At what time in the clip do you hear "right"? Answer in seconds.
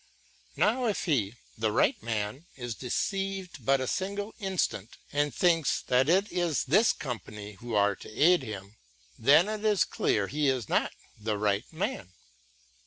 1.71-2.01, 11.37-11.71